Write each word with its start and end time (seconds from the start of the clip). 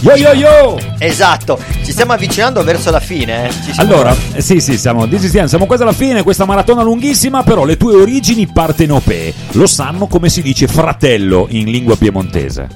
Yo 0.00 0.14
yo 0.14 0.32
yo! 0.32 0.78
Esatto, 0.98 1.58
ci 1.82 1.90
stiamo 1.90 2.12
avvicinando 2.12 2.62
verso 2.62 2.90
la 2.92 3.00
fine. 3.00 3.48
Eh. 3.48 3.52
Allora, 3.78 4.14
eh, 4.32 4.40
sì, 4.40 4.60
sì, 4.60 4.78
siamo, 4.78 5.08
siamo 5.46 5.66
quasi 5.66 5.82
alla 5.82 5.92
fine, 5.92 6.22
questa 6.22 6.44
maratona 6.44 6.82
lunghissima, 6.82 7.42
però 7.42 7.64
le 7.64 7.76
tue 7.76 7.94
origini 7.94 8.46
partenopee 8.46 9.34
lo 9.52 9.66
sanno 9.66 10.06
come 10.06 10.28
si 10.28 10.40
dice 10.40 10.68
fratello 10.68 11.46
in 11.50 11.68
lingua 11.70 11.96
piemontese. 11.96 12.68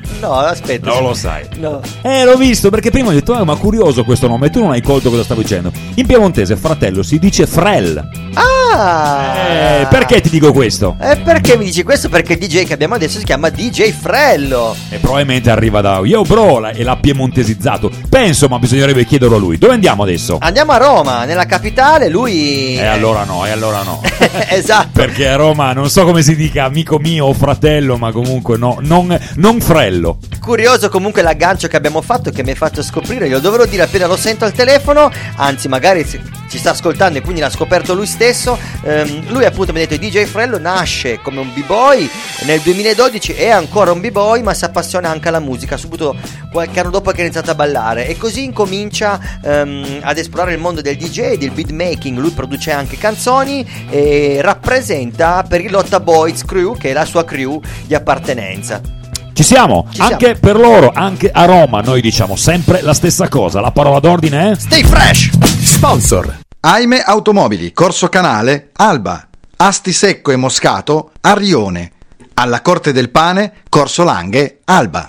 No, 0.22 0.34
aspetta. 0.34 0.88
Non 0.88 1.02
lo 1.02 1.14
sai. 1.14 1.44
No. 1.58 1.80
Eh, 2.00 2.24
l'ho 2.24 2.36
visto 2.36 2.70
perché 2.70 2.92
prima 2.92 3.08
ho 3.08 3.12
detto, 3.12 3.32
"Ah, 3.32 3.42
ma 3.42 3.56
curioso 3.56 4.04
questo 4.04 4.28
nome, 4.28 4.50
tu 4.50 4.60
non 4.60 4.70
hai 4.70 4.80
colto 4.80 5.10
cosa 5.10 5.24
stavo 5.24 5.42
dicendo. 5.42 5.72
In 5.96 6.06
piemontese 6.06 6.54
fratello 6.56 7.02
si 7.02 7.18
dice 7.18 7.44
frel. 7.44 8.08
Ah! 8.34 9.34
Eh, 9.36 9.86
perché 9.86 10.20
ti 10.20 10.30
dico 10.30 10.52
questo? 10.52 10.96
E 11.00 11.16
perché 11.16 11.56
mi 11.56 11.64
dici 11.64 11.82
questo? 11.82 12.08
Perché 12.08 12.34
il 12.34 12.38
DJ 12.38 12.64
che 12.64 12.72
abbiamo 12.72 12.94
adesso 12.94 13.18
si 13.18 13.24
chiama 13.24 13.50
DJ 13.50 13.92
Frello. 13.92 14.74
E 14.88 14.98
probabilmente 14.98 15.50
arriva 15.50 15.80
da 15.80 16.00
Yo 16.04 16.22
bro 16.22 16.66
e 16.68 16.82
l'ha 16.82 16.96
piemontesizzato. 16.96 17.90
Penso, 18.08 18.46
ma 18.48 18.58
bisognerebbe 18.58 19.04
chiederlo 19.04 19.36
a 19.36 19.38
lui. 19.38 19.58
Dove 19.58 19.74
andiamo 19.74 20.04
adesso? 20.04 20.38
Andiamo 20.40 20.72
a 20.72 20.76
Roma, 20.76 21.24
nella 21.24 21.46
capitale, 21.46 22.08
lui... 22.08 22.76
E 22.76 22.84
allora 22.86 23.24
no, 23.24 23.44
e 23.44 23.50
allora 23.50 23.82
no. 23.82 24.00
esatto. 24.48 24.88
Perché 24.92 25.28
a 25.28 25.36
Roma 25.36 25.72
non 25.72 25.90
so 25.90 26.04
come 26.04 26.22
si 26.22 26.34
dica 26.36 26.64
amico 26.64 26.98
mio 26.98 27.26
o 27.26 27.32
fratello, 27.32 27.96
ma 27.96 28.12
comunque 28.12 28.56
no, 28.56 28.78
non, 28.80 29.18
non 29.36 29.60
frello. 29.60 30.11
Curioso 30.40 30.88
comunque 30.88 31.22
l'aggancio 31.22 31.68
che 31.68 31.76
abbiamo 31.76 32.02
fatto 32.02 32.30
che 32.30 32.42
mi 32.42 32.50
hai 32.50 32.56
fatto 32.56 32.82
scoprire, 32.82 33.28
glielo 33.28 33.38
dovrò 33.38 33.64
dire 33.64 33.82
appena 33.82 34.06
lo 34.06 34.16
sento 34.16 34.44
al 34.44 34.52
telefono, 34.52 35.10
anzi 35.36 35.68
magari 35.68 36.04
ci 36.04 36.58
sta 36.58 36.70
ascoltando 36.70 37.18
e 37.18 37.22
quindi 37.22 37.40
l'ha 37.40 37.48
scoperto 37.48 37.94
lui 37.94 38.06
stesso. 38.06 38.58
Ehm, 38.82 39.28
lui 39.28 39.44
appunto 39.44 39.72
mi 39.72 39.80
ha 39.80 39.86
detto 39.86 40.00
DJ 40.04 40.24
Frello 40.24 40.58
nasce 40.58 41.20
come 41.22 41.40
un 41.40 41.52
b-boy, 41.54 42.10
nel 42.44 42.60
2012 42.60 43.32
è 43.32 43.48
ancora 43.48 43.92
un 43.92 44.00
b-boy 44.00 44.42
ma 44.42 44.52
si 44.52 44.64
appassiona 44.64 45.08
anche 45.08 45.28
alla 45.28 45.40
musica, 45.40 45.76
subito 45.76 46.14
qualche 46.50 46.80
anno 46.80 46.90
dopo 46.90 47.10
che 47.12 47.20
ha 47.20 47.24
iniziato 47.24 47.52
a 47.52 47.54
ballare 47.54 48.06
e 48.06 48.18
così 48.18 48.44
incomincia 48.44 49.18
ehm, 49.42 50.00
ad 50.02 50.18
esplorare 50.18 50.52
il 50.52 50.60
mondo 50.60 50.82
del 50.82 50.96
DJ, 50.96 51.36
del 51.36 51.52
beatmaking, 51.52 52.18
lui 52.18 52.30
produce 52.30 52.72
anche 52.72 52.98
canzoni 52.98 53.66
e 53.88 54.40
rappresenta 54.42 55.44
per 55.48 55.60
il 55.60 55.70
Lotta 55.70 56.00
Boys 56.00 56.44
Crew 56.44 56.76
che 56.76 56.90
è 56.90 56.92
la 56.92 57.04
sua 57.04 57.24
crew 57.24 57.60
di 57.86 57.94
appartenenza. 57.94 59.01
Ci 59.32 59.42
siamo, 59.42 59.86
Ci 59.88 59.96
siamo. 59.96 60.10
anche 60.12 60.34
per 60.34 60.56
loro, 60.56 60.92
anche 60.94 61.30
a 61.32 61.44
Roma 61.46 61.80
noi 61.80 62.00
diciamo 62.00 62.36
sempre 62.36 62.82
la 62.82 62.92
stessa 62.94 63.28
cosa. 63.28 63.60
La 63.60 63.70
parola 63.70 63.98
d'ordine 63.98 64.50
è 64.52 64.54
Stay 64.56 64.84
fresh! 64.84 65.30
Sponsor. 65.62 66.38
Aime 66.60 67.00
Automobili, 67.02 67.72
Corso 67.72 68.08
Canale, 68.08 68.70
Alba. 68.76 69.26
Asti 69.56 69.92
Secco 69.92 70.30
e 70.32 70.36
Moscato, 70.36 71.12
Arrione. 71.22 71.92
Alla 72.34 72.60
Corte 72.62 72.92
del 72.92 73.10
Pane, 73.10 73.52
Corso 73.68 74.04
Langhe, 74.04 74.58
Alba. 74.64 75.08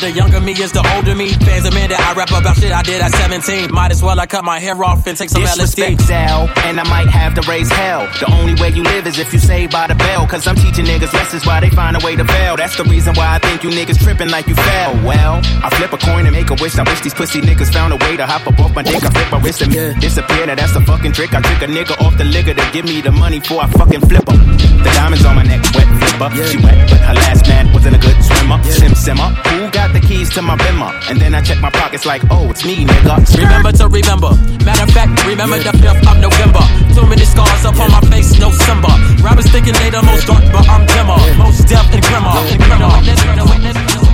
The 0.00 0.10
younger 0.10 0.40
me 0.40 0.52
is 0.52 0.72
the 0.72 0.80
me. 1.20 1.28
Fans 1.44 1.66
admit 1.66 1.90
that 1.92 2.00
I 2.00 2.16
rap 2.16 2.32
about 2.32 2.56
shit 2.56 2.72
I 2.72 2.82
did 2.82 3.00
at 3.00 3.12
17. 3.12 3.72
Might 3.72 3.92
as 3.92 4.02
well 4.02 4.18
I 4.18 4.26
cut 4.26 4.44
my 4.44 4.58
hair 4.58 4.76
off 4.82 5.06
and 5.06 5.16
take 5.16 5.28
some 5.28 5.42
LSD. 5.42 5.96
Disrespect 5.96 6.10
and 6.64 6.80
I 6.80 6.84
might 6.88 7.08
have 7.08 7.34
to 7.34 7.42
raise 7.48 7.70
hell. 7.70 8.08
The 8.20 8.28
only 8.32 8.54
way 8.60 8.70
you 8.70 8.82
live 8.82 9.06
is 9.06 9.18
if 9.18 9.32
you 9.32 9.38
saved 9.38 9.72
by 9.72 9.86
the 9.86 9.94
bell. 9.94 10.26
Cause 10.26 10.46
I'm 10.46 10.56
teaching 10.56 10.86
niggas 10.86 11.12
lessons 11.12 11.44
why 11.46 11.60
they 11.60 11.70
find 11.70 11.96
a 11.96 12.02
way 12.04 12.16
to 12.16 12.24
fail. 12.24 12.56
That's 12.56 12.76
the 12.76 12.84
reason 12.84 13.14
why 13.14 13.36
I 13.36 13.38
think 13.38 13.62
you 13.62 13.70
niggas 13.70 14.02
tripping 14.02 14.30
like 14.30 14.46
you 14.48 14.54
fell. 14.54 14.92
Oh, 14.96 15.06
well, 15.06 15.34
I 15.62 15.68
flip 15.76 15.92
a 15.92 15.98
coin 15.98 16.24
and 16.26 16.34
make 16.34 16.50
a 16.50 16.56
wish. 16.62 16.78
I 16.78 16.84
wish 16.84 17.00
these 17.00 17.14
pussy 17.14 17.40
niggas 17.40 17.72
found 17.72 17.92
a 17.92 17.98
way 18.04 18.16
to 18.16 18.26
hop 18.26 18.46
up 18.46 18.58
off 18.58 18.74
my 18.74 18.82
dick. 18.82 19.02
I 19.04 19.10
flip 19.10 19.30
my 19.30 19.40
wrist 19.40 19.60
and 19.62 19.72
disappear. 20.00 20.46
Now 20.46 20.54
that's 20.54 20.72
the 20.72 20.80
fucking 20.80 21.12
trick. 21.12 21.34
I 21.34 21.40
trick 21.40 21.60
a 21.62 21.70
nigga 21.70 22.00
off 22.00 22.16
the 22.16 22.24
liquor 22.24 22.54
to 22.54 22.64
give 22.72 22.84
me 22.84 23.00
the 23.00 23.12
money 23.12 23.40
before 23.40 23.62
I 23.62 23.68
fucking 23.68 24.00
flip 24.00 24.10
flip 24.10 24.28
'em. 24.28 24.56
The 24.82 24.90
diamonds 24.96 25.24
on 25.24 25.36
my 25.36 25.42
neck, 25.42 25.62
wet 25.74 25.88
flipper. 26.00 26.28
She 26.48 26.58
wet, 26.58 26.88
but 26.90 27.00
her 27.00 27.14
last 27.14 27.46
man 27.48 27.72
wasn't 27.72 27.96
a 27.96 27.98
good 27.98 28.18
swimmer. 28.24 28.58
Sim 28.64 28.94
simmer. 28.94 29.30
Who 29.50 29.70
got 29.70 29.92
the 29.92 30.00
keys 30.00 30.30
to 30.34 30.42
my 30.42 30.56
bimmer? 30.56 30.90
And 31.10 31.20
then 31.20 31.34
I 31.34 31.42
check 31.42 31.58
my 31.60 31.70
pockets 31.70 32.06
like, 32.06 32.22
oh, 32.30 32.48
it's 32.50 32.64
me, 32.64 32.84
nigga. 32.86 33.18
Remember 33.36 33.72
to 33.72 33.88
remember. 33.88 34.30
Matter 34.64 34.84
of 34.84 34.90
fact, 34.90 35.26
remember 35.26 35.58
the 35.58 35.74
5th 35.74 36.06
of 36.06 36.20
November. 36.22 36.62
Too 36.94 37.04
many 37.04 37.24
scars 37.24 37.64
up 37.64 37.80
on 37.80 37.90
my 37.90 38.00
face, 38.14 38.38
no 38.38 38.48
Simba. 38.52 38.94
Rappers 39.20 39.50
thinking 39.50 39.74
they 39.74 39.90
the 39.90 40.02
most 40.02 40.28
dark, 40.28 40.44
but 40.52 40.68
I'm 40.68 40.86
dimmer. 40.86 41.18
Most 41.36 41.66
deaf 41.66 41.92
and 41.92 42.04
grimmer. 42.04 42.30
And 42.30 42.62
grimmer. 42.62 44.09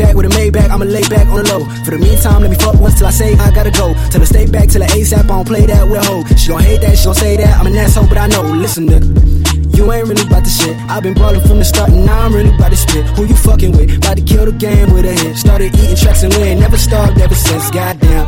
Payback 0.00 0.14
with 0.14 0.26
a 0.26 0.28
Maybach, 0.30 0.70
I'ma 0.70 0.84
lay 0.84 1.02
back 1.08 1.26
on 1.28 1.44
the 1.44 1.52
low. 1.52 1.64
For 1.84 1.90
the 1.90 1.98
meantime, 1.98 2.40
let 2.40 2.50
me 2.50 2.56
fuck 2.56 2.80
once 2.80 2.96
till 2.96 3.06
I 3.06 3.10
say 3.10 3.34
I 3.34 3.50
gotta 3.50 3.70
go. 3.70 3.92
Tell 4.08 4.20
her 4.20 4.26
stay 4.26 4.46
back 4.46 4.68
till 4.68 4.80
the 4.80 4.88
ASAP, 4.88 5.24
I 5.24 5.26
don't 5.26 5.46
play 5.46 5.66
that 5.66 5.86
with 5.86 6.00
a 6.00 6.04
hoe. 6.04 6.24
She 6.36 6.48
gon' 6.48 6.62
hate 6.62 6.80
that, 6.80 6.96
she 6.96 7.04
gon' 7.04 7.14
say 7.14 7.36
that. 7.36 7.60
I'm 7.60 7.66
an 7.66 7.76
asshole, 7.76 8.08
but 8.08 8.16
I 8.16 8.26
know. 8.28 8.42
Listen, 8.42 8.86
nigga. 8.86 9.76
You 9.76 9.92
ain't 9.92 10.08
really 10.08 10.24
about 10.26 10.44
the 10.44 10.50
shit. 10.50 10.76
I've 10.88 11.02
been 11.02 11.14
ballin' 11.14 11.42
from 11.46 11.58
the 11.58 11.64
start, 11.64 11.90
and 11.90 12.06
now 12.06 12.24
I'm 12.24 12.32
really 12.32 12.54
about 12.54 12.70
to 12.70 12.76
spit. 12.76 13.04
Who 13.16 13.24
you 13.24 13.36
fucking 13.36 13.72
with? 13.72 13.96
About 13.98 14.16
to 14.16 14.22
kill 14.22 14.46
the 14.46 14.52
game 14.52 14.92
with 14.92 15.04
a 15.04 15.12
hit. 15.12 15.36
Started 15.36 15.74
eating 15.76 15.96
tracks 15.96 16.22
and 16.22 16.32
we 16.34 16.56
ain't 16.56 16.60
never 16.60 16.78
starved 16.78 17.20
ever 17.20 17.34
since. 17.34 17.70
Goddamn. 17.70 18.26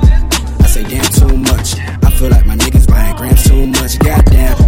I 0.60 0.66
say 0.66 0.84
damn 0.84 1.08
too 1.12 1.36
much. 1.36 1.76
I 2.04 2.10
feel 2.10 2.28
like 2.28 2.44
my 2.44 2.56
niggas 2.56 2.86
buying 2.86 3.16
grams 3.16 3.44
too 3.48 3.66
much. 3.66 3.98
Goddamn. 3.98 4.61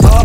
All 0.00 0.21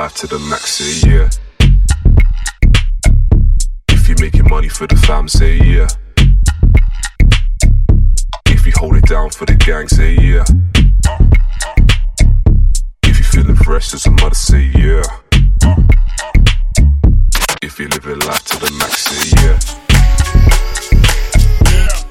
life 0.00 0.14
to 0.14 0.26
the 0.26 0.38
max, 0.38 0.72
say 0.76 1.08
yeah. 1.08 1.28
If 3.88 4.08
you're 4.08 4.20
making 4.20 4.48
money 4.48 4.68
for 4.68 4.86
the 4.86 4.96
fam, 4.96 5.28
say 5.28 5.56
yeah. 5.56 5.88
If 8.46 8.66
you 8.66 8.72
hold 8.76 8.96
it 8.96 9.04
down 9.04 9.30
for 9.30 9.46
the 9.46 9.56
gang, 9.56 9.88
say 9.88 10.14
yeah. 10.14 10.44
If 13.02 13.18
you're 13.18 13.44
feeling 13.44 13.56
fresh 13.56 13.92
as 13.94 14.06
a 14.06 14.10
mother, 14.10 14.34
say 14.34 14.70
yeah. 14.74 15.02
If 17.62 17.78
you're 17.78 17.88
living 17.90 18.20
life 18.20 18.44
to 18.44 18.56
the 18.58 18.70
max, 18.78 18.92
say 19.08 19.22
yeah. 19.42 19.58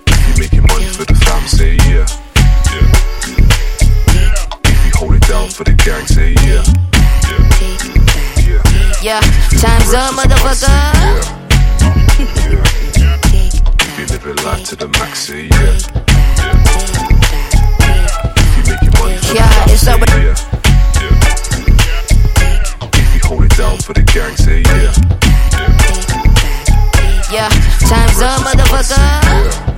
If 0.08 0.28
you're 0.28 0.40
making 0.40 0.66
money 0.68 0.90
for 0.98 1.06
the 1.06 1.16
fam, 1.26 1.48
say 1.48 1.76
yeah. 1.90 2.06
If 4.66 4.86
you 4.86 4.92
hold 4.96 5.16
it 5.16 5.28
down 5.28 5.50
for 5.50 5.64
the 5.64 5.74
gang, 5.74 6.06
say 6.06 6.34
yeah. 6.46 6.89
Yeah, 9.02 9.22
time's 9.62 9.94
up, 9.94 10.14
motherfucker. 10.14 10.68
You 13.98 14.06
live 14.08 14.26
your 14.26 14.36
life 14.44 14.66
to 14.66 14.76
the 14.76 14.90
max, 14.90 15.30
yeah. 15.30 15.48
Yeah, 19.34 19.66
it's 19.70 19.88
over. 19.88 20.06
yeah. 20.20 20.36
If 22.94 23.14
you 23.16 23.22
hold 23.24 23.44
it 23.46 23.56
down 23.56 23.78
for 23.78 23.94
the 23.94 24.04
gang, 24.04 24.36
say 24.36 24.64
yeah. 24.64 24.94
Yeah, 27.32 27.50
time's 27.88 28.22
up, 28.22 28.42
motherfucker. 28.42 29.70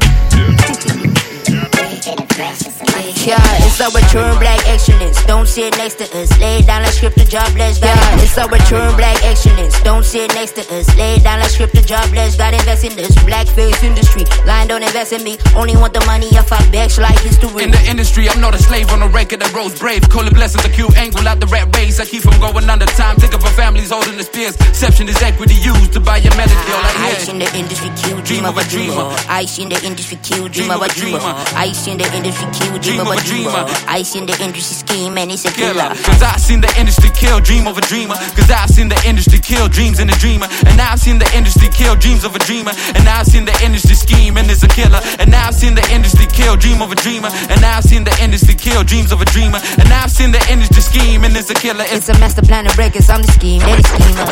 Yeah, 3.26 3.42
it's 3.66 3.82
our 3.82 4.02
true 4.14 4.38
black 4.40 4.62
excellence. 4.68 5.24
Don't 5.26 5.48
sit 5.48 5.76
next 5.78 5.96
to 5.96 6.06
us. 6.18 6.30
Lay 6.40 6.62
down 6.62 6.84
like 6.84 6.94
script 6.94 7.18
the 7.18 7.26
jobless. 7.26 7.82
Yeah, 7.82 8.22
it's 8.22 8.38
our 8.38 8.58
true 8.70 8.94
black 8.96 9.18
excellence. 9.24 9.80
Don't 9.82 10.04
sit 10.06 10.34
next 10.34 10.54
to 10.54 10.64
us. 10.76 10.86
Lay 10.98 11.18
down 11.20 11.40
like 11.40 11.50
script 11.50 11.74
the 11.74 11.82
jobless. 11.82 12.36
Gotta 12.38 12.58
invest 12.58 12.84
in 12.86 12.96
this 12.96 13.16
blackface 13.26 13.84
industry. 13.84 14.26
Line 14.46 14.68
don't 14.68 14.84
invest 14.84 15.14
in 15.14 15.24
me. 15.24 15.38
Only 15.56 15.76
want 15.76 15.94
the 15.94 16.04
money 16.06 16.28
if 16.28 16.52
I 16.54 16.62
backs 16.72 17.00
like 17.00 17.18
history. 17.22 17.64
In 17.64 17.72
the 17.72 17.82
industry, 17.90 18.30
I'm 18.30 18.42
not 18.42 18.54
a 18.54 18.62
slave 18.62 18.92
on 18.92 19.02
a 19.02 19.08
record 19.08 19.40
that 19.42 19.54
rose 19.54 19.78
brave. 19.78 20.08
Call 20.10 20.28
it 20.28 20.34
blessings, 20.34 20.66
a 20.66 20.70
cute 20.70 20.96
angle 20.98 21.28
out 21.28 21.40
the 21.40 21.48
rat 21.48 21.74
race. 21.76 22.00
I 22.00 22.06
keep 22.06 22.22
from 22.22 22.38
going 22.40 22.70
under 22.70 22.86
time. 22.86 23.16
Think 23.18 23.34
of 23.34 23.44
our 23.44 23.54
families 23.54 23.90
holding 23.92 24.18
the 24.18 24.24
spears. 24.24 24.56
Exception 24.62 25.10
is 25.10 25.22
equity 25.22 25.56
used 25.56 25.94
to 25.94 26.00
buy 26.00 26.18
your 26.18 26.36
melody. 26.38 26.54
All 26.70 26.86
uh, 26.86 27.02
I 27.02 27.14
Ice 27.18 27.26
hear. 27.26 27.34
in 27.34 27.40
the 27.40 27.50
industry, 27.58 27.90
Q, 27.98 28.22
dream 28.22 28.46
of 28.46 28.58
a 28.58 28.64
dreamer. 28.70 29.10
Ice 29.30 29.58
in 29.60 29.70
the 29.70 29.80
industry, 29.86 30.18
Q, 30.22 30.50
dream 30.50 30.72
of 30.72 30.82
a 30.82 30.90
dreamer. 30.90 31.34
Ice 31.58 31.88
in 31.88 31.98
the 31.98 32.08
industry, 32.14 32.48
Q, 32.54 32.80
dream 32.80 32.91
of 33.00 33.08
a 33.08 33.18
dreamer. 33.24 33.66
Ice 33.88 34.16
in 34.16 34.26
the 34.26 34.36
industry 34.44 34.76
scheme, 34.76 35.18
and 35.18 35.32
it's 35.32 35.46
a 35.46 35.52
killer. 35.52 35.74
killer. 35.74 35.96
Cause 36.04 36.22
I've 36.22 36.42
seen 36.42 36.62
the 36.62 36.72
industry 36.78 37.10
kill, 37.16 37.40
dream 37.40 37.68
of 37.68 37.78
a 37.78 37.82
dreamer. 37.82 38.16
Cause 38.36 38.52
I've 38.52 38.70
seen 38.70 38.90
the 38.90 39.00
industry 39.08 39.40
kill, 39.40 39.68
dreams 39.68 40.00
in 40.00 40.10
a 40.10 40.18
dreamer. 40.20 40.48
And 40.68 40.82
I've 40.82 41.00
seen 41.00 41.18
the 41.20 41.30
industry 41.36 41.70
kill, 41.72 41.96
dreams 41.96 42.24
of 42.24 42.36
a 42.36 42.40
dreamer. 42.40 42.72
And 42.96 43.08
I've 43.08 43.28
seen 43.28 43.46
the 43.46 43.56
industry 43.64 43.96
scheme, 43.96 44.38
and 44.38 44.50
it's 44.52 44.64
a 44.64 44.68
killer. 44.68 45.00
And 45.20 45.34
I've 45.34 45.56
seen 45.56 45.76
the 45.76 45.86
industry 45.92 46.28
kill, 46.28 46.56
dream 46.58 46.82
of 46.82 46.92
a 46.92 46.96
dreamer. 46.96 47.30
And 47.50 47.64
I've 47.64 47.84
seen 47.84 48.04
the 48.04 48.16
industry 48.22 48.56
kill, 48.56 48.84
dreams 48.84 49.12
of 49.12 49.22
a 49.22 49.26
dreamer. 49.26 49.60
And 49.80 49.88
I've 49.94 50.12
seen 50.12 50.32
the 50.32 50.44
industry 50.52 50.82
scheme, 50.82 51.24
and 51.24 51.36
it's 51.38 51.50
a 51.50 51.56
killer. 51.56 51.86
It's 51.88 52.02
It's 52.02 52.10
a 52.10 52.18
master 52.20 52.42
plan 52.42 52.66
of 52.66 52.76
records, 52.78 53.10
I'm 53.12 53.22
the 53.22 53.32
scheme, 53.32 53.62
they're 53.62 53.78
the 53.78 53.84
schemer. 53.84 54.26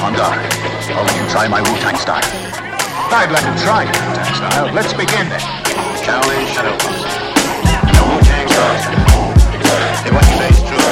I'm 0.00 0.14
Doc. 0.14 0.38
I'll 0.94 1.02
let 1.02 1.16
you 1.20 1.28
try 1.28 1.48
my 1.48 1.60
Wu-Tang 1.60 1.96
style. 1.96 2.22
I'd 3.10 3.30
let 3.32 3.42
him 3.42 3.56
try 3.58 3.82
your 3.82 3.92
Wu-Tang 3.92 4.34
style. 4.34 4.72
Let's 4.72 4.92
begin 4.92 5.28
then. 5.28 5.77
Shaolin. 6.08 6.40
The 7.92 8.00
Wu-Tang. 8.08 8.48
If 10.06 10.12
what 10.14 10.24
you 10.24 10.36
say 10.40 10.48
is 10.48 10.60
true, 10.64 10.88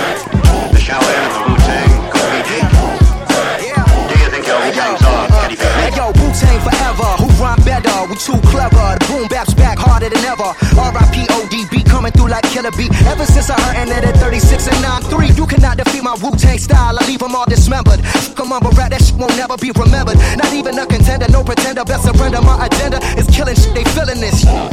the 0.72 0.80
Shaolin 0.86 1.16
and 1.16 1.32
the 1.32 1.40
Wu-Tang. 1.48 1.90
Do 4.08 4.14
you 4.20 4.28
think 4.28 4.44
Wu-Tang 4.44 4.72
can 4.76 5.96
yo, 5.96 6.12
Wu 6.20 6.26
Tang 6.36 6.60
forever. 6.60 7.08
Who 7.16 7.26
rhyme 7.42 7.62
better? 7.64 7.96
We 8.10 8.16
too 8.16 8.36
clever. 8.52 8.98
The 9.00 9.06
boom 9.08 9.28
bap's 9.28 9.54
back 9.54 9.78
harder 9.78 10.10
than 10.10 10.24
ever. 10.24 10.52
Coming 11.96 12.12
through 12.12 12.28
like 12.28 12.44
Killer. 12.52 12.68
Ever 13.08 13.24
since 13.24 13.48
I 13.48 13.58
heard 13.72 13.88
at 13.88 14.16
36 14.16 14.68
and 14.68 14.82
93, 14.82 15.30
you 15.32 15.46
cannot 15.46 15.78
defeat 15.78 16.02
my 16.02 16.12
Wu 16.20 16.36
Tang 16.36 16.58
style. 16.58 16.98
I 16.98 17.06
leave 17.06 17.20
them 17.20 17.34
all 17.34 17.46
dismembered. 17.46 18.04
Come 18.36 18.52
on, 18.52 18.60
but 18.60 18.76
that 18.76 19.00
shit 19.00 19.16
won't 19.16 19.34
never 19.36 19.56
be 19.56 19.70
remembered. 19.72 20.18
Not 20.36 20.52
even 20.52 20.78
a 20.78 20.84
contender, 20.84 21.26
no 21.32 21.42
pretender. 21.42 21.84
Best 21.84 22.04
surrender. 22.04 22.42
My 22.42 22.66
agenda 22.66 23.00
is 23.16 23.26
killing 23.32 23.56
shit. 23.56 23.72
They 23.72 23.84
feeling 23.96 24.20
this. 24.20 24.44
Yeah, 24.44 24.68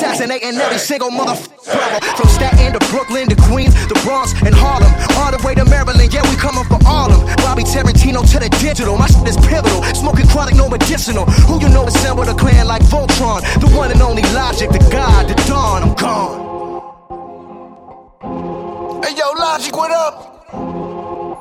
Assassinating 0.00 0.56
every 0.56 0.78
single 0.78 1.10
motherfucker. 1.10 2.00
From 2.16 2.28
Staten 2.28 2.72
to 2.72 2.80
Brooklyn 2.88 3.28
to 3.28 3.36
Queens, 3.36 3.74
the 3.86 4.00
Bronx 4.02 4.32
and 4.40 4.54
Harlem. 4.54 4.88
All 5.20 5.30
the 5.30 5.36
way 5.46 5.54
to 5.54 5.66
Maryland. 5.66 6.08
Yeah, 6.08 6.24
we 6.24 6.36
coming 6.36 6.64
for 6.64 6.80
all 6.88 7.12
of 7.12 7.20
them. 7.20 7.36
Bobby 7.44 7.64
Tarantino 7.64 8.24
to 8.32 8.38
the 8.40 8.48
digital. 8.64 8.96
My 8.96 9.08
shit 9.08 9.28
is 9.28 9.36
pivotal. 9.44 9.84
Smoking 9.92 10.26
chronic, 10.28 10.56
no 10.56 10.70
medicinal. 10.70 11.26
Who 11.44 11.60
you 11.60 11.68
know 11.68 11.84
assembled 11.84 12.28
a 12.28 12.34
clan 12.34 12.66
like 12.66 12.80
Voltron? 12.84 13.44
The 13.60 13.68
one 13.76 13.92
and 13.92 14.00
only 14.00 14.22
Logic, 14.32 14.70
the 14.70 14.78
God, 14.90 15.28
the 15.28 15.34
Dawn. 15.44 15.82
I'm 15.82 15.92
gone. 15.92 16.48
Hey 19.04 19.14
yo, 19.20 19.32
Logic, 19.36 19.76
what 19.76 19.90
up? 19.90 20.29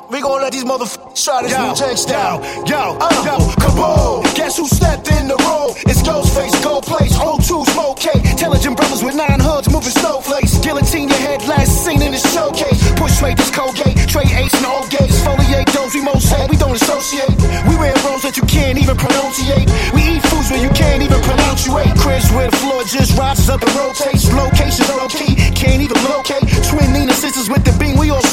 We 0.10 0.22
gon' 0.22 0.42
let 0.42 0.52
these 0.52 0.66
motherfuckers 0.66 1.24
try 1.24 1.46
this 1.46 1.54
new 1.54 1.70
J 1.78 1.94
style. 1.94 2.42
Yo, 2.66 2.98
uh, 2.98 3.22
yo, 3.22 3.38
kaboom! 3.62 4.26
Guess 4.34 4.58
who 4.58 4.66
stepped 4.66 5.06
in 5.06 5.30
the 5.30 5.38
room? 5.38 5.78
It's 5.86 6.02
Ghostface, 6.02 6.58
Gold 6.64 6.82
Place, 6.90 7.14
O2, 7.14 7.70
Smoke 7.70 8.00
K. 8.00 8.10
Intelligent 8.26 8.76
brothers 8.76 9.04
with 9.04 9.14
nine 9.14 9.38
hoods 9.38 9.70
moving 9.70 9.94
snowflakes. 9.94 10.58
Guillotine 10.66 11.10
your 11.10 11.22
head, 11.22 11.46
last 11.46 11.86
seen 11.86 12.02
in 12.02 12.12
the 12.12 12.18
showcase. 12.18 12.82
Push 12.98 13.22
straight 13.22 13.38
this 13.38 13.54
Colgate, 13.54 13.94
trade 14.10 14.34
ace 14.34 14.54
and 14.58 14.66
old 14.66 14.90
gates. 14.90 15.22
Foliate 15.22 15.70
those 15.78 15.94
we 15.94 16.02
most 16.02 16.26
hate, 16.34 16.50
we 16.50 16.58
don't 16.58 16.74
associate. 16.74 17.30
We 17.70 17.78
wear 17.78 17.94
roles 18.02 18.26
that 18.26 18.34
you 18.34 18.44
can't 18.50 18.82
even 18.82 18.98
pronunciate. 18.98 19.70
We 19.94 20.02
eat 20.18 20.26
foods 20.26 20.50
where 20.50 20.64
you 20.66 20.74
can't 20.74 21.06
even 21.06 21.22
pronunciate. 21.22 21.94
Cribs 22.02 22.34
where 22.34 22.50
the 22.50 22.58
floor 22.58 22.82
just 22.82 23.14
rises 23.14 23.46
up 23.46 23.62
and 23.62 23.74
rotates. 23.78 24.26
Location 24.34 24.90
low 24.90 25.06
key, 25.06 25.38
can't 25.54 25.86
even 25.86 26.02
locate. 26.10 26.50
Twin 26.66 26.98
Nina 26.98 27.14
sisters 27.14 27.46
with 27.46 27.62
the 27.62 27.78
beam, 27.78 27.94
we 27.94 28.10
all 28.10 28.26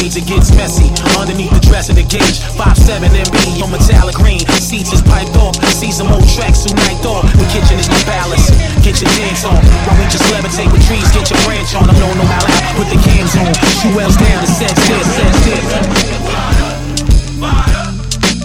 blades, 0.00 0.16
it 0.16 0.26
gets 0.26 0.50
messy. 0.56 0.88
Underneath 1.20 1.52
the 1.52 1.60
dress 1.60 1.88
of 1.88 1.96
the 1.96 2.02
gauge, 2.02 2.40
5'7 2.56 3.04
MB 3.04 3.62
on 3.62 3.70
metallic 3.70 4.16
green. 4.16 4.40
Seats 4.56 4.92
is 4.92 5.02
piped 5.02 5.36
off, 5.36 5.54
see 5.76 5.92
some 5.92 6.08
old 6.08 6.26
tracks 6.32 6.64
who 6.64 6.74
night 6.74 7.04
off. 7.04 7.28
The 7.36 7.46
kitchen 7.52 7.78
is 7.78 7.88
my 7.88 8.00
palace, 8.08 8.48
get 8.80 9.00
your 9.00 9.10
dance 9.20 9.44
on. 9.44 9.60
While 9.84 9.98
we 10.00 10.04
just 10.08 10.24
levitate 10.32 10.72
with 10.72 10.84
trees, 10.88 11.04
get 11.12 11.28
your 11.28 11.40
branch 11.44 11.74
on. 11.76 11.88
I'm 11.88 11.98
no 12.00 12.08
no 12.16 12.24
out, 12.24 12.48
put 12.76 12.88
the 12.88 12.98
cams 13.04 13.36
on. 13.36 13.52
Shoe 13.80 13.92
wells 13.96 14.16
down, 14.16 14.40
the 14.40 14.48
set 14.48 14.74
still, 14.80 15.04
set 15.04 15.32
still. 15.44 15.60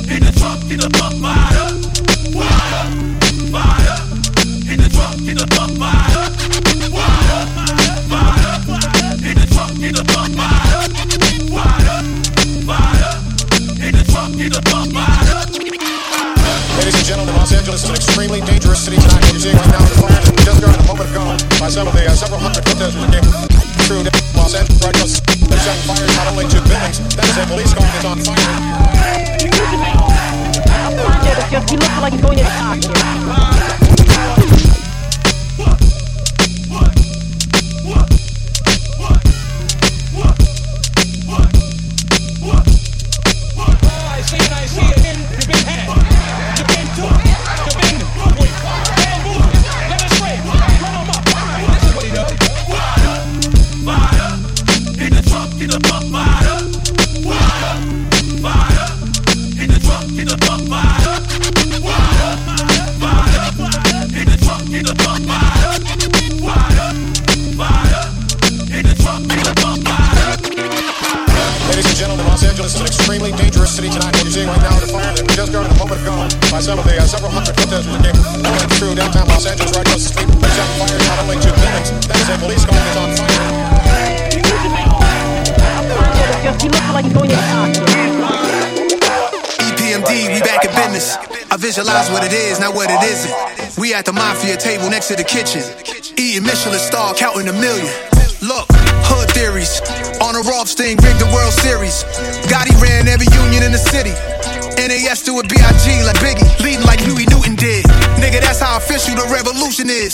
in 0.05 0.21
the 0.23 0.31
trunk, 0.35 0.59
in 0.71 0.77
the 0.79 0.89
buck 0.91 1.13
fire. 1.23 1.71
Fire, 2.35 2.83
fire. 3.51 3.97
In 4.71 4.77
the 4.79 4.87
trunk, 4.91 5.27
in 5.27 5.35
the 5.39 5.47
buck 5.55 5.71
fire. 5.79 6.25
Fire, 6.95 7.43
fire. 8.11 8.43
In 9.23 9.35
the 9.35 9.47
trunk, 9.53 9.81
in 9.81 9.93
the 9.93 10.03
fire. 10.11 10.29
Fire, 10.35 10.54
Angeles 17.65 17.83
is 17.83 17.89
an 17.89 17.95
extremely 17.95 18.41
dangerous 18.41 18.85
city 18.85 18.97
tonight. 18.97 19.25
What 19.25 19.31
you're 19.33 19.41
seeing 19.41 19.57
right 19.57 19.73
now 19.73 19.81
is 19.81 19.97
fired 19.97 20.21
just 20.45 20.61
during 20.61 20.77
the 20.77 20.85
moment 20.85 21.09
gone 21.17 21.33
by 21.57 21.65
some 21.67 21.87
of 21.87 21.97
the 21.97 22.05
uh, 22.05 22.13
several 22.13 22.37
hundred 22.37 22.61
protesters 22.61 22.93
who 22.93 23.09
came 23.09 23.25
through 23.89 24.05
Los 24.37 24.53
Angeles 24.53 25.17
They're 25.25 25.57
setting 25.57 25.81
fire 25.89 26.05
not 26.13 26.29
only 26.29 26.45
to 26.45 26.61
buildings, 26.61 27.01
that 27.17 27.25
is 27.25 27.41
a 27.41 27.45
police 27.49 27.73
car 27.73 27.89
that's 27.89 28.05
on 28.05 28.21
fire. 28.21 28.37
Just 31.49 31.69
he 31.71 31.77
looks 31.77 31.97
like 32.05 32.13
he's 32.13 32.21
going 32.21 32.37
in 32.37 32.45
cock. 32.45 32.77
In 32.77 33.34
Ladies 65.15 65.31
and 71.87 71.95
gentlemen, 71.95 72.27
Los 72.27 72.43
Angeles 72.43 72.75
is 72.75 72.81
an 72.81 72.87
extremely 72.87 73.31
dangerous 73.31 73.71
city 73.71 73.87
tonight. 73.87 74.11
What 74.11 74.23
you're 74.23 74.33
seeing 74.33 74.49
right 74.49 74.59
now 74.59 74.75
is 74.75 74.91
fire 74.91 75.15
that 75.15 75.23
just 75.31 75.35
just 75.39 75.53
heard 75.55 75.71
a 75.71 75.75
moment 75.79 76.01
ago 76.03 76.27
by 76.51 76.59
some 76.59 76.79
of 76.79 76.85
the 76.85 76.99
uh, 76.99 77.07
several 77.07 77.31
hundred 77.31 77.55
protesters 77.55 77.95
that 77.95 78.03
came 78.03 78.19
rolling 78.43 78.67
through 78.75 78.95
downtown 78.99 79.27
Los 79.31 79.47
Angeles 79.47 79.71
right 79.71 79.87
across 79.87 80.03
the 80.03 80.19
street. 80.19 80.27
They 80.35 80.51
set 80.51 80.67
fire 80.83 80.99
not 81.07 81.23
only 81.23 81.39
to 81.39 81.47
buildings, 81.63 81.95
then 82.11 82.19
a 82.19 82.35
police 82.35 82.67
car 82.67 82.75
is 82.75 82.99
on 82.99 83.15
fire. 83.15 83.55
He 86.59 86.67
looks 86.67 86.91
like 86.91 87.07
he's 87.07 87.15
going 87.15 87.31
to 87.31 87.39
EPMD, 89.63 90.11
we 90.35 90.43
back 90.43 90.67
in 90.67 90.75
business. 90.75 91.34
I 91.55 91.57
visualize 91.57 92.11
what 92.11 92.19
it 92.27 92.33
is, 92.33 92.59
not 92.59 92.75
what 92.75 92.91
it 92.91 92.99
isn't. 92.99 93.79
We 93.79 93.93
at 93.93 94.03
the 94.03 94.11
mafia 94.11 94.57
table 94.59 94.91
next 94.91 95.07
to 95.07 95.15
the 95.15 95.23
kitchen. 95.23 95.63
Eating 96.19 96.43
Michelin 96.43 96.83
star, 96.83 97.15
counting 97.15 97.47
a 97.47 97.55
million. 97.55 97.87
Look, 98.43 98.67
hood 99.07 99.31
theories. 99.31 99.79
On 100.19 100.35
a 100.35 100.43
Rothstein, 100.43 100.99
rigged 100.99 101.23
the 101.23 101.31
World 101.31 101.55
Series. 101.55 102.03
Gotti 102.51 102.75
ran 102.83 103.07
every 103.07 103.31
union 103.31 103.63
in 103.63 103.71
the 103.71 103.79
city. 103.79 104.11
NAS 104.75 105.23
do 105.23 105.39
it 105.39 105.47
B.I.G. 105.47 106.03
like 106.03 106.19
Biggie, 106.19 106.43
leading 106.59 106.83
like 106.83 106.99
Huey 106.99 107.23
Newton 107.31 107.55
did. 107.55 107.87
Nigga, 108.25 108.41
that's 108.41 108.57
how 108.57 108.81
official 108.81 109.13
the 109.13 109.29
revolution 109.29 109.85
is. 109.85 110.09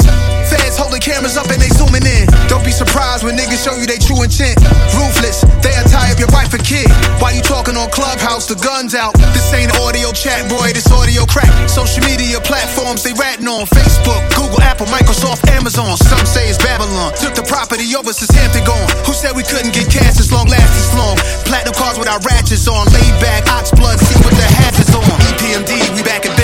Feds 0.52 0.76
holding 0.76 1.00
cameras 1.00 1.40
up 1.40 1.48
and 1.48 1.64
they 1.64 1.72
zooming 1.72 2.04
in. 2.04 2.28
Don't 2.52 2.60
be 2.60 2.76
surprised 2.76 3.24
when 3.24 3.40
niggas 3.40 3.64
show 3.64 3.72
you 3.80 3.88
they 3.88 4.04
true 4.04 4.20
intent. 4.20 4.60
Ruthless, 5.00 5.48
they'll 5.64 5.88
tie 5.88 6.12
up 6.12 6.20
your 6.20 6.28
wife 6.36 6.52
or 6.52 6.60
kid. 6.60 6.92
While 7.24 7.32
you 7.32 7.40
talking 7.40 7.80
on 7.80 7.88
Clubhouse, 7.88 8.52
the 8.52 8.60
guns 8.60 9.00
out. 9.00 9.16
This 9.32 9.48
ain't 9.56 9.72
audio 9.80 10.12
chat, 10.12 10.44
boy, 10.52 10.76
this 10.76 10.92
audio 10.92 11.24
crack. 11.24 11.48
Social 11.72 12.04
media 12.04 12.44
platforms, 12.44 13.00
they 13.00 13.16
ratting 13.16 13.48
on 13.48 13.64
Facebook, 13.72 14.20
Google, 14.36 14.60
Apple, 14.60 14.92
Microsoft, 14.92 15.48
Amazon. 15.48 15.96
Some 15.96 16.28
say 16.28 16.52
it's 16.52 16.60
Babylon. 16.60 17.16
Took 17.16 17.40
the 17.40 17.48
property 17.48 17.88
over 17.96 18.12
since 18.12 18.36
Hampton 18.36 18.68
gone. 18.68 18.92
Who 19.08 19.16
said 19.16 19.40
we 19.40 19.48
couldn't 19.48 19.72
get 19.72 19.88
cash 19.88 20.20
as 20.20 20.36
long, 20.36 20.52
last 20.52 20.76
as 20.76 20.92
long? 21.00 21.16
Platinum 21.48 21.80
cars 21.80 21.96
with 21.96 22.12
our 22.12 22.20
ratchets 22.28 22.68
on. 22.68 22.92
Laid 22.92 23.16
back, 23.24 23.48
ox 23.56 23.72
blood, 23.72 24.04
see 24.04 24.20
what 24.20 24.36
the 24.36 24.48
hatch 24.60 24.84
is 24.84 24.92
on. 24.92 25.08
EPMD, 25.32 25.96
we 25.96 26.04
back 26.04 26.28
in 26.28 26.36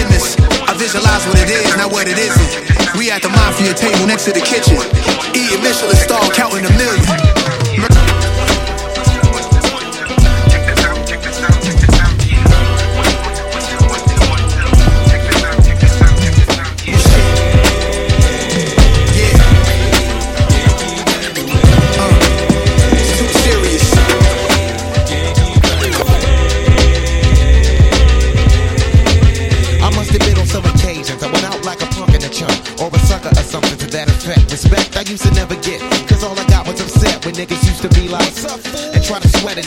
visualize 0.88 1.28
what 1.28 1.38
it 1.38 1.50
is, 1.50 1.76
not 1.76 1.92
what 1.92 2.08
it 2.08 2.18
isn't. 2.18 2.98
We 2.98 3.12
at 3.12 3.22
the 3.22 3.28
mafia 3.28 3.74
table 3.74 4.08
next 4.08 4.24
to 4.24 4.32
the 4.32 4.40
kitchen. 4.40 4.80
Eating 5.36 5.62
Michelin 5.62 5.98
star, 5.98 6.24
counting 6.32 6.64
a 6.64 6.72
million. 6.78 7.47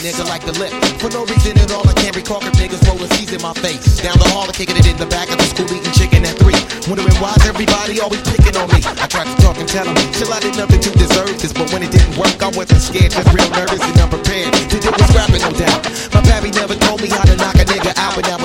Nigga 0.01 0.25
like 0.25 0.43
the 0.43 0.53
lip. 0.57 0.73
For 0.97 1.09
no 1.13 1.23
reason 1.29 1.57
at 1.61 1.69
all, 1.71 1.85
I 1.87 1.93
can't 1.93 2.15
recall 2.17 2.41
if 2.41 2.53
niggas 2.57 2.81
rolling 2.89 3.09
C's 3.13 3.31
in 3.31 3.41
my 3.41 3.53
face. 3.53 4.01
Down 4.01 4.17
the 4.17 4.27
hall, 4.33 4.49
I 4.49 4.51
kicking 4.51 4.75
it 4.75 4.89
in 4.89 4.97
the 4.97 5.05
back 5.05 5.29
of 5.29 5.37
the 5.37 5.45
school, 5.45 5.69
eating 5.69 5.93
chicken 5.93 6.25
at 6.25 6.35
three. 6.41 6.57
Wondering 6.89 7.13
why's 7.21 7.45
everybody 7.45 8.01
always 8.01 8.21
picking 8.25 8.57
on 8.57 8.67
me. 8.73 8.81
I 8.81 9.05
tried 9.05 9.29
to 9.29 9.35
talk 9.37 9.57
and 9.61 9.69
tell 9.69 9.85
them, 9.85 9.95
chill, 10.17 10.33
I 10.33 10.41
did 10.41 10.57
nothing 10.57 10.81
to 10.81 10.91
deserve 10.97 11.37
this. 11.37 11.53
But 11.53 11.69
when 11.69 11.85
it 11.85 11.93
didn't 11.93 12.17
work, 12.17 12.33
I 12.41 12.49
wasn't 12.49 12.81
scared, 12.81 13.13
just 13.13 13.29
real 13.29 13.49
nervous 13.53 13.81
and 13.81 13.97
unprepared. 14.01 14.51
Did 14.73 14.81
it 14.81 14.89
was 14.89 15.09
rapping, 15.13 15.45
no 15.45 15.53
doubt. 15.53 15.85
My 16.17 16.21
pappy 16.25 16.49
never 16.49 16.73
told 16.73 16.99
me 17.01 17.07
how 17.07 17.21
to 17.21 17.37
knock 17.37 17.55
a 17.61 17.65
nigga 17.69 17.93
out, 18.01 18.17
but 18.17 18.25
now 18.25 18.40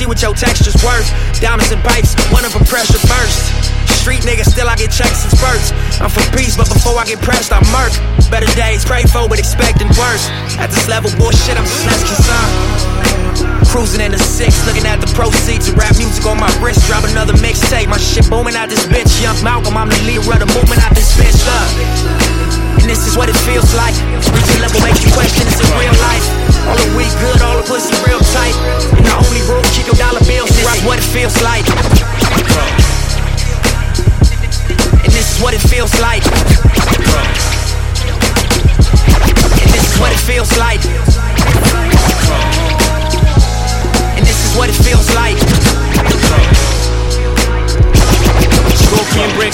see 0.00 0.08
what 0.08 0.24
your 0.24 0.32
texture's 0.32 0.80
worth. 0.80 1.04
Diamonds 1.44 1.68
and 1.68 1.84
pipes, 1.84 2.16
one 2.32 2.48
of 2.48 2.56
them 2.56 2.64
pressure 2.64 2.96
burst. 3.04 3.52
Street 4.00 4.24
nigga, 4.24 4.48
still 4.48 4.64
I 4.64 4.72
get 4.80 4.88
checks 4.88 5.28
and 5.28 5.32
spurts. 5.36 5.76
I'm 6.00 6.08
for 6.08 6.24
peace, 6.32 6.56
but 6.56 6.72
before 6.72 6.96
I 6.96 7.04
get 7.04 7.20
pressed, 7.20 7.52
I 7.52 7.60
murk. 7.68 7.92
Better 8.32 8.48
days, 8.56 8.80
pray 8.80 9.04
for, 9.04 9.28
but 9.28 9.36
expecting 9.36 9.92
worse. 10.00 10.24
At 10.56 10.72
this 10.72 10.88
level, 10.88 11.12
bullshit, 11.20 11.60
I'm 11.60 11.68
just 11.68 11.84
less 11.84 12.00
concerned. 12.00 13.68
Cruising 13.68 14.00
in 14.00 14.16
the 14.16 14.18
six, 14.18 14.56
looking 14.64 14.88
at 14.88 15.04
the 15.04 15.10
proceeds 15.12 15.68
of 15.68 15.76
rap 15.76 15.92
music 16.00 16.24
on 16.24 16.40
my 16.40 16.48
wrist. 16.64 16.80
Drop 16.88 17.04
another 17.04 17.36
mixtape, 17.36 17.92
my 17.92 18.00
shit 18.00 18.24
booming 18.32 18.56
out 18.56 18.72
this 18.72 18.88
bitch. 18.88 19.12
Young 19.20 19.36
Malcolm, 19.44 19.76
I'm 19.76 19.92
the 19.92 20.00
leader 20.08 20.24
of 20.24 20.40
the 20.40 20.48
movement 20.48 20.80
out 20.80 20.96
this 20.96 21.12
bitch. 21.20 21.36
Look, 21.44 21.68
and 22.80 22.88
this 22.88 23.04
is 23.04 23.20
what 23.20 23.28
it 23.28 23.36
feels 23.44 23.68
like. 23.76 23.92
Reaching 24.32 24.64
level 24.64 24.80
makes 24.80 25.04
you 25.04 25.12
question 25.12 25.44
it's 25.44 25.60
in 25.60 25.68
real 25.76 25.92
life. 26.00 26.49
All 26.70 26.78
the 26.78 26.94
weed 26.96 27.10
good, 27.18 27.42
all 27.42 27.56
the 27.58 27.66
pussy 27.66 27.90
real 28.06 28.20
tight. 28.30 28.54
And 28.94 29.04
the 29.04 29.10
only 29.10 29.42
rule, 29.50 29.62
keep 29.74 29.86
your 29.90 29.96
dollar 29.96 30.22
bills. 30.22 30.50
This 30.54 30.62
is 30.62 30.84
what 30.86 30.98
it 30.98 31.04
feels 31.04 31.34
like. 31.42 31.66
And 35.02 35.10
this 35.10 35.34
is 35.34 35.42
what 35.42 35.52
it 35.52 35.60
feels 35.60 35.98
like. 36.00 36.22
And 39.58 39.70
this 39.74 39.82
is 39.82 39.98
what 39.98 40.12
it 40.12 40.20
feels 40.22 40.56
like. 40.58 40.80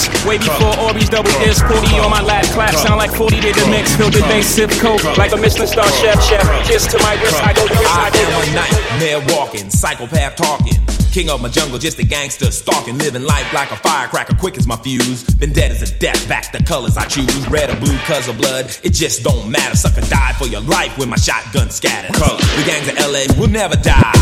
Bricks, 0.07 0.25
way 0.27 0.39
before 0.39 0.73
Orbeez 0.87 1.11
double 1.11 1.31
disc. 1.41 1.65
40 1.67 1.99
on 1.99 2.11
my 2.11 2.23
lap, 2.23 2.45
clap, 2.47 2.75
sound 2.75 2.97
like 2.97 3.11
40 3.11 3.41
did 3.41 3.55
the 3.55 3.67
mix. 3.69 3.95
Filled 3.97 4.13
the 4.13 4.21
bass, 4.23 4.47
sip 4.47 4.71
coke, 4.81 5.03
like 5.17 5.33
a 5.33 5.37
Michelin 5.37 5.67
star 5.67 5.89
chef, 6.01 6.23
chef. 6.23 6.43
Kiss 6.67 6.87
to 6.89 6.99
my 7.03 7.15
wrist, 7.21 7.43
I 7.43 7.53
go 7.53 7.67
I 7.67 8.07
I 8.07 8.11
go 8.11 8.19
am 8.21 8.43
a 8.43 8.55
nightmare 8.55 9.37
walking, 9.37 9.71
psychopath 9.71 10.37
talking. 10.37 10.75
King 11.13 11.31
of 11.31 11.41
my 11.41 11.49
jungle, 11.49 11.79
just 11.79 11.99
a 11.99 12.05
gangster 12.05 12.51
stalking, 12.51 12.99
living 12.99 13.23
life 13.23 13.51
like 13.53 13.71
a 13.71 13.77
firecracker, 13.77 14.37
quick 14.37 14.59
as 14.59 14.67
my 14.67 14.77
fuse. 14.77 15.25
Been 15.25 15.53
dead 15.53 15.71
as 15.71 15.83
a 15.83 15.99
death, 15.99 16.29
back 16.29 16.53
the 16.53 16.63
colors 16.63 16.97
I 16.97 17.07
choose. 17.07 17.49
Red 17.49 17.71
or 17.71 17.77
blue, 17.77 17.97
cause 18.01 18.29
of 18.29 18.37
blood, 18.39 18.67
it 18.83 18.91
just 18.91 19.23
don't 19.23 19.51
matter. 19.51 19.77
Sucker 19.77 20.03
die 20.03 20.35
for 20.39 20.47
your 20.47 20.61
life 20.63 20.97
when 20.99 21.09
my 21.09 21.17
shotgun 21.17 21.71
scatters. 21.71 22.17
The 22.19 22.65
gangs 22.67 22.89
of 22.89 22.99
LA 22.99 23.41
will 23.41 23.49
never 23.49 23.77
die. 23.77 24.13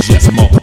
Just 0.00 0.32
multiply 0.32 0.57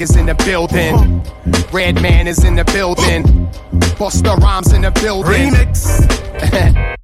Fight 0.00 0.08
is 0.08 0.16
in 0.16 0.24
the 0.24 0.34
building. 0.34 1.22
Redman 1.72 2.26
is 2.26 2.44
in 2.44 2.54
the 2.54 2.64
building. 2.64 3.22
Busta 3.98 4.34
Rhymes 4.36 4.72
in 4.72 4.82
the 4.82 4.90
building. 4.90 5.50
Remix. 5.50 6.96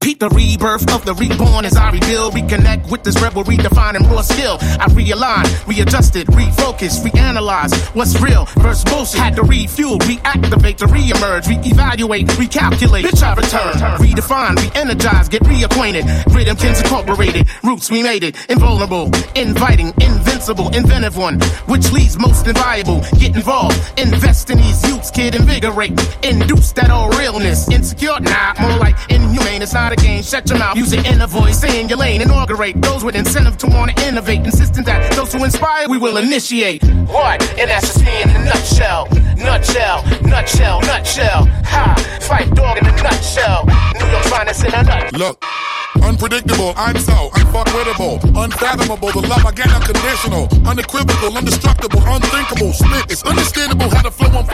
Peep 0.00 0.18
the 0.18 0.30
rebirth 0.30 0.90
of 0.94 1.04
the 1.04 1.12
reborn 1.12 1.66
as 1.66 1.76
I 1.76 1.90
rebuild, 1.90 2.32
reconnect 2.32 2.90
with 2.90 3.04
this 3.04 3.20
rebel, 3.20 3.44
redefining 3.44 4.08
raw 4.10 4.22
skill. 4.22 4.56
I 4.80 4.88
realign, 4.96 5.44
readjusted, 5.68 6.26
refocus, 6.28 7.04
reanalyze 7.04 7.76
what's 7.94 8.18
real 8.18 8.46
versus 8.56 8.82
bullshit. 8.84 9.20
Had 9.20 9.36
to 9.36 9.42
refuel, 9.42 9.98
reactivate 9.98 10.78
to 10.78 10.86
reemerge, 10.86 11.42
reevaluate, 11.42 12.28
recalculate. 12.40 13.02
Bitch, 13.02 13.22
I 13.22 13.34
return, 13.34 13.74
redefine, 14.00 14.56
re-energize, 14.56 15.28
get 15.28 15.42
reacquainted. 15.42 16.06
Rhythm 16.34 16.56
Rhythmkins 16.56 16.82
incorporated, 16.82 17.46
roots 17.62 17.90
we 17.90 18.02
made 18.02 18.24
it, 18.24 18.36
invulnerable, 18.48 19.10
inviting, 19.36 19.92
invincible, 20.00 20.74
inventive 20.74 21.18
one, 21.18 21.38
which 21.66 21.92
leads 21.92 22.18
most 22.18 22.46
inviolable. 22.46 23.02
Get 23.18 23.36
involved, 23.36 23.78
invest 23.98 24.48
in 24.48 24.56
these 24.56 24.82
youths, 24.88 25.10
kid, 25.10 25.34
invigorate, 25.34 25.92
induce 26.24 26.72
that 26.72 26.88
all 26.88 27.10
realness. 27.10 27.68
Insecure, 27.68 28.18
nah, 28.18 28.54
more 28.62 28.78
like 28.78 28.96
inhumane. 29.10 29.60
It's 29.60 29.74
not 29.74 29.89
out 29.90 29.98
of 29.98 30.04
game. 30.04 30.22
Shut 30.22 30.48
your 30.48 30.58
mouth, 30.58 30.76
use 30.76 30.92
your 30.92 31.04
inner 31.04 31.26
voice. 31.26 31.58
Stay 31.58 31.80
in 31.80 31.88
your 31.88 31.98
lane, 31.98 32.20
inaugurate 32.22 32.80
those 32.80 33.04
with 33.04 33.16
incentive 33.16 33.56
to 33.58 33.66
want 33.66 33.96
to 33.96 34.06
innovate. 34.06 34.40
Insisting 34.40 34.84
that 34.84 35.12
those 35.12 35.32
who 35.32 35.44
inspire, 35.44 35.88
we 35.88 35.98
will 35.98 36.16
initiate. 36.16 36.82
What? 37.08 37.42
And 37.58 37.70
that's 37.70 37.86
just 37.86 38.04
me 38.04 38.22
in 38.22 38.30
a 38.30 38.44
nutshell. 38.44 39.08
Nutshell, 39.36 40.04
nutshell, 40.22 40.80
nutshell. 40.82 41.46
Ha! 41.64 42.18
Fight 42.22 42.54
dog 42.54 42.78
in 42.78 42.86
a 42.86 42.92
nutshell. 43.02 43.64
New 43.98 44.06
York 44.06 44.24
finest 44.24 44.64
in 44.64 44.74
a 44.74 44.82
nutshell. 44.82 45.18
Look. 45.18 45.44
Unpredictable, 46.02 46.72
I'm 46.76 46.96
so 46.96 47.30
unfuckwittable, 47.34 48.22
unfathomable. 48.42 49.12
The 49.12 49.26
love 49.28 49.44
I 49.44 49.52
get 49.52 49.70
unconditional, 49.72 50.48
unequivocal, 50.66 51.36
indestructible, 51.36 52.00
unthinkable. 52.06 52.72
Spit, 52.72 53.10
it's 53.10 53.22
understandable 53.24 53.90
how 53.90 54.02
to 54.02 54.10
flow 54.10 54.38
on. 54.38 54.46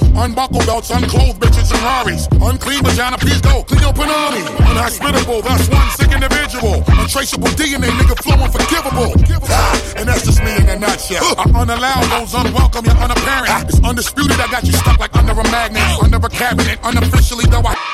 Unbuckle 0.00 0.58
belts, 0.66 0.90
unclothed 0.90 1.40
bitches 1.40 1.70
and 1.70 1.82
Raris. 1.82 2.26
Unclean 2.42 2.82
vagina, 2.82 3.16
please 3.16 3.40
go. 3.40 3.62
Clean 3.62 3.80
your 3.80 3.92
panani. 3.92 4.42
Unhospitable, 4.58 5.42
that's 5.42 5.68
one 5.68 5.90
sick 5.90 6.12
individual. 6.12 6.82
Untraceable 6.88 7.48
DNA, 7.54 7.88
nigga 7.94 8.16
flow 8.22 8.42
unforgivable. 8.42 9.14
Ah, 9.48 9.94
and 9.96 10.08
that's 10.08 10.24
just 10.24 10.42
me 10.42 10.56
in 10.56 10.68
a 10.68 10.78
nutshell. 10.78 11.22
I 11.38 11.44
unallow 11.46 12.10
those 12.10 12.34
unwelcome, 12.34 12.84
you're 12.86 12.94
unapparent. 12.94 13.68
It's 13.68 13.80
undisputed, 13.84 14.40
I 14.40 14.50
got 14.50 14.64
you 14.64 14.72
stuck 14.72 14.98
like 14.98 15.14
under 15.14 15.32
a 15.32 15.44
magnet. 15.44 15.82
Under 16.02 16.16
a 16.16 16.30
cabinet, 16.30 16.78
unofficially 16.82 17.46
though 17.46 17.62
I. 17.62 17.93